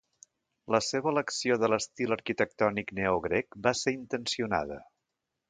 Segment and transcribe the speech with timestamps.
[0.75, 4.81] La seva elecció de l'estil arquitectònic neogrec va ser intencionada.